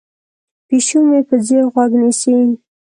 پیشو 0.67 0.99
مې 1.09 1.19
په 1.27 1.35
ځیر 1.45 1.65
غوږ 1.73 1.91
نیسي. 2.01 2.35